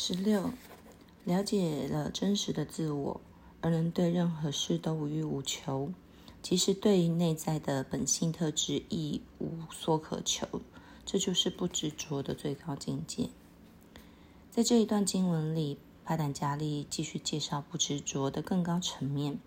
[0.00, 0.52] 十六，
[1.24, 3.20] 了解了真实的自我，
[3.60, 5.90] 而能对任何事都无欲无求，
[6.40, 10.46] 即使对内在的本性特质亦无所渴求，
[11.04, 13.30] 这就是不执着的最高境界。
[14.52, 19.40] 在这一段经文里，巴坦加利继续介绍不执着的更高层面：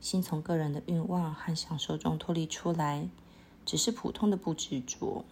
[0.00, 3.08] 心从个人的欲望和享受中脱离出来，
[3.64, 5.24] 只是普通的不执着。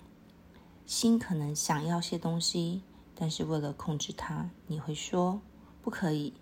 [0.85, 2.83] 心可能想要些东西。
[3.17, 5.41] 但是为了控制它，你会说
[5.83, 6.33] 不可以，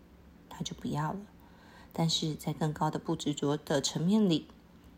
[0.49, 1.21] 那就不要了。
[1.93, 4.47] 但是在更高的不执着的层面里，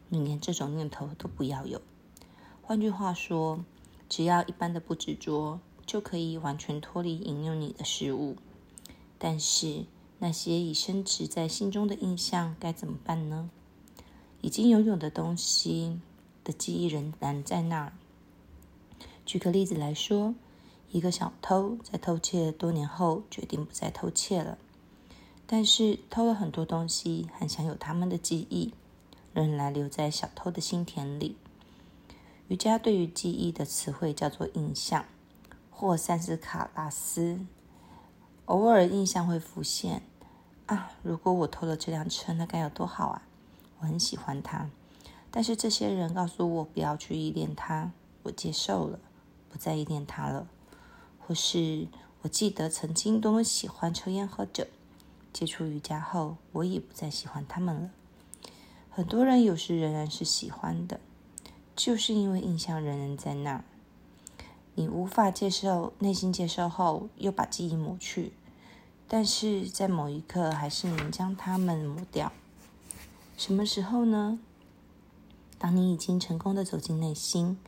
[0.09, 1.83] 你连这种念头都不要有。
[2.63, 3.65] 换句话说，
[4.09, 8.37] 只要一般的不执着，就可以完全脱离引诱你的事物。
[9.19, 9.85] 但是
[10.21, 13.51] 那些已升值在心中的印象该怎么办呢？
[14.41, 15.99] 已经拥有的东西
[16.45, 17.93] 的记忆仍然在那儿。
[19.27, 20.37] 举个例子来说。
[20.95, 24.57] 一个小偷在偷窃多年后决定不再偷窃了，
[25.45, 28.73] 但是偷了很多东西，还享有他们的记忆，
[29.33, 31.37] 仍然留在小偷的心田里。
[32.47, 35.05] 瑜伽对于记忆的词汇叫做印象，
[35.69, 37.41] 或三斯卡拉斯。
[38.45, 40.03] 偶尔印象会浮现，
[40.67, 43.27] 啊，如果我偷了这辆车，那该有多好啊！
[43.81, 44.71] 我很喜欢它，
[45.33, 47.91] 但是这些人告诉我不要去依恋它，
[48.23, 49.01] 我接受了，
[49.51, 50.47] 不再依恋它了。
[51.27, 51.89] 或是
[52.23, 54.67] 我记得曾经多么喜欢抽烟喝酒，
[55.33, 57.91] 接触瑜伽后，我也不再喜欢他们了。
[58.91, 61.01] 很多人有时仍然是喜欢的，
[61.75, 63.65] 就是因为印象仍然在那儿。
[64.75, 68.33] 你无法接受，内心接受后又把记忆抹去，
[69.09, 72.33] 但是在某一刻还是能将它们抹掉。
[73.37, 74.39] 什么时候呢？
[75.59, 77.59] 当你已经成功的走进内心，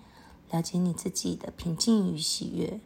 [0.50, 2.78] 了解你自己的平静与喜悦。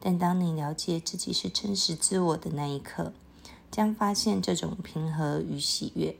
[0.00, 3.12] 但当你了解自己是真实自我的那一刻，
[3.70, 6.16] 将发现这种平和与喜悦，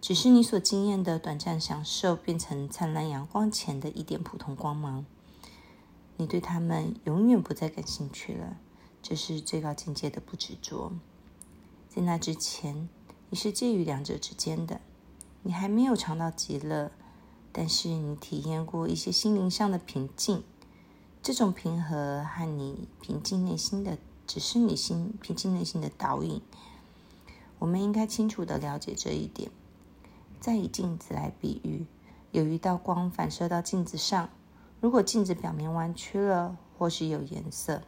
[0.00, 5.04] 只是你所经验的短暂享受，变成灿烂阳光前的一点普通光芒。
[6.16, 8.56] 你对他们永远不再感兴趣了，
[9.02, 10.92] 这是最高境界的不执着。
[11.88, 12.88] 在那之前，
[13.30, 14.80] 你是介于两者之间的，
[15.42, 16.92] 你还没有尝到极乐，
[17.50, 20.44] 但是你体验过一些心灵上的平静。
[21.22, 23.96] 这种平和和你平静内心的，
[24.26, 26.42] 只是你心平静内心的导引。
[27.60, 29.48] 我们应该清楚的了解这一点。
[30.40, 31.86] 再以镜子来比喻，
[32.32, 34.30] 有一道光反射到镜子上，
[34.80, 37.82] 如果镜子表面弯曲了，或是有颜色，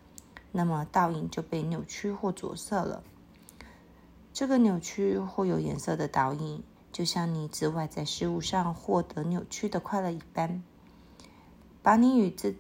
[0.53, 3.03] 那么倒影就被扭曲或着色了。
[4.33, 6.62] 这个扭曲或有颜色的导影，
[6.93, 10.62] 就像你自外在事物上获得扭曲的快乐一般，
[11.83, 12.55] 把你与自。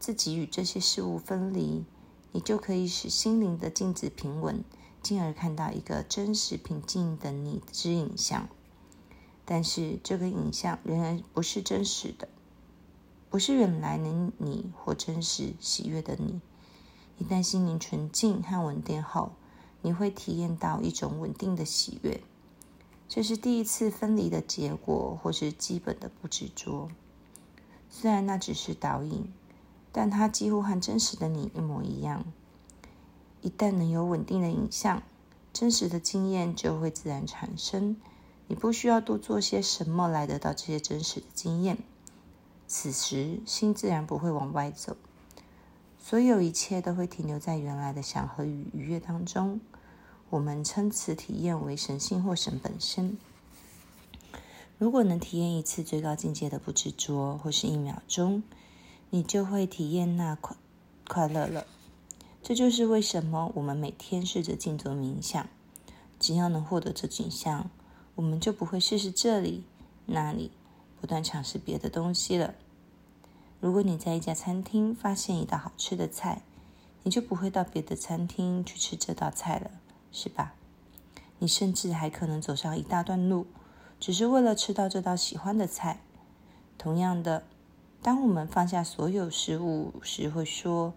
[0.00, 1.84] 自己与这些事物分离，
[2.32, 4.64] 你就可以使心灵的镜子平稳，
[5.02, 8.48] 进而看到一个真实平静的你之影像。
[9.44, 12.28] 但是这个影像仍然不是真实的，
[13.28, 16.40] 不是原来的你或真实喜悦的你。
[17.18, 19.32] 一旦心灵纯净和稳定后，
[19.82, 22.22] 你会体验到一种稳定的喜悦。
[23.06, 26.88] 这是第一次分离的结果，或是基本的不执着。
[27.90, 29.30] 虽然那只是导引。
[29.92, 32.24] 但它几乎和真实的你一模一样。
[33.42, 35.02] 一旦能有稳定的影像，
[35.52, 37.96] 真实的经验就会自然产生。
[38.48, 41.78] 你不需要多做些什么来得到这些真实的经验。
[42.66, 44.96] 此时，心自然不会往外走，
[45.98, 49.60] 所有一切都会停留在原来的想和与愉悦当中。
[50.30, 53.18] 我们称此体验为神性或神本身。
[54.78, 58.42] 如果能体验一次最高境界的不执着，或是一秒钟。
[59.10, 60.56] 你就会体验那快
[61.06, 61.66] 快乐了。
[62.42, 65.46] 这就是为什么我们每天试着静坐冥想。
[66.18, 67.70] 只要能获得这景象，
[68.14, 69.64] 我们就不会试试这里
[70.06, 70.50] 那里，
[71.00, 72.54] 不断尝试别的东西了。
[73.58, 76.42] 如果你在一家餐厅发现一道好吃的菜，
[77.02, 79.70] 你就不会到别的餐厅去吃这道菜了，
[80.12, 80.54] 是吧？
[81.38, 83.46] 你甚至还可能走上一大段路，
[83.98, 86.00] 只是为了吃到这道喜欢的菜。
[86.78, 87.44] 同样的。
[88.02, 90.94] 当我们放下所有事物时，会说：“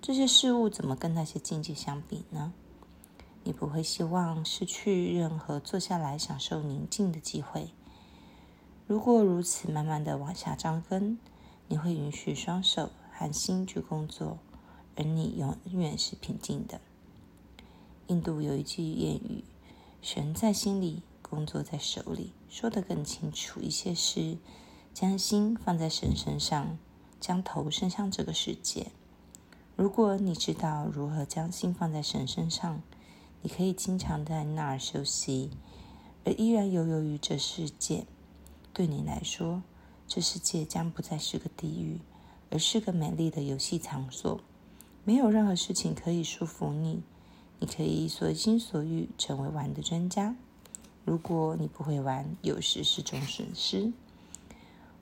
[0.00, 2.52] 这些事物怎么跟那些境界相比呢？”
[3.42, 7.70] 你不会希望失去任何坐下来享受宁静的机会。
[8.86, 11.18] 如果如此，慢慢的往下扎根，
[11.66, 14.38] 你会允许双手和心去工作，
[14.96, 16.80] 而你永远是平静的。
[18.06, 19.42] 印度有一句谚语
[20.00, 24.38] ：“神在心里，工作在手里。”说得更清楚一些是。
[24.94, 26.78] 将心放在神身上，
[27.20, 28.92] 将头伸向这个世界。
[29.74, 32.80] 如果你知道如何将心放在神身上，
[33.42, 35.50] 你可以经常在那儿休息，
[36.24, 38.06] 而依然游游于这世界。
[38.72, 39.64] 对你来说，
[40.06, 41.98] 这世界将不再是个地狱，
[42.50, 44.40] 而是个美丽的游戏场所。
[45.02, 47.02] 没有任何事情可以束缚你，
[47.58, 50.36] 你可以随心所欲，成为玩的专家。
[51.04, 53.92] 如果你不会玩，有时是种损失。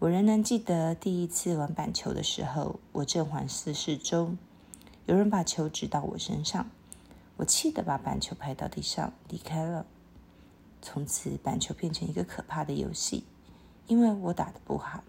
[0.02, 4.34] 我仍然记得第一次玩板球的时候，我正环四四周。
[5.06, 6.69] 有人把球指到我身上，
[7.37, 9.87] 我气得把板球拍到地上，离开了。
[10.81, 13.22] 从此，板球变成一个可怕的游戏，
[13.87, 15.04] 因为我打得不好。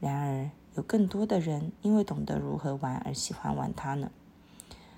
[0.00, 4.10] 然而，有更多的人因为懂得如何玩而喜欢玩它呢。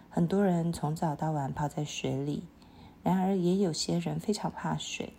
[0.08, 2.44] 很多人从早到晚泡在水里，
[3.02, 5.12] 然而也有些人非常怕水。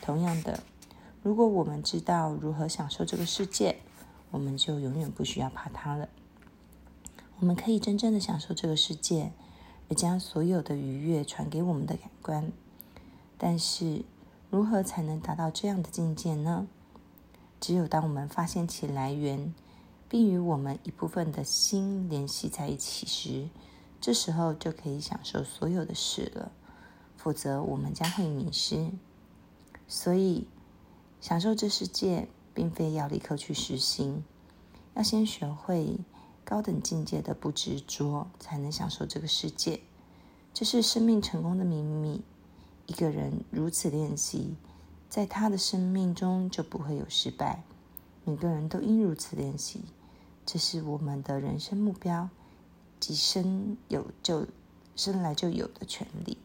[0.00, 0.60] 同样的，
[1.22, 3.80] 如果我们知道如何享受这个世界，
[4.30, 6.08] 我们就永远不需要怕它了。
[7.40, 9.32] 我们可以真正的享受这个世界，
[9.88, 12.50] 而将所有的愉悦传给我们的感官。
[13.36, 14.04] 但是，
[14.50, 16.66] 如何才能达到这样的境界呢？
[17.60, 19.54] 只有当我们发现其来源，
[20.08, 23.48] 并与我们一部分的心联系在一起时，
[24.00, 26.52] 这时候就可以享受所有的事了。
[27.18, 28.90] 否则，我们将会迷失。
[29.86, 30.46] 所以，
[31.20, 34.22] 享受这世界，并非要立刻去实行，
[34.94, 35.98] 要先学会。
[36.42, 39.80] 高等境界的不执着，才能享受这个世界。
[40.52, 42.22] 这是生命成功的秘密。
[42.86, 44.56] 一个人如此练习，
[45.08, 47.62] 在他的生命中就不会有失败。
[48.24, 49.82] 每个人都应如此练习，
[50.44, 52.28] 这是我们的人生目标，
[52.98, 54.48] 即生有就
[54.96, 56.36] 生来就有的权利。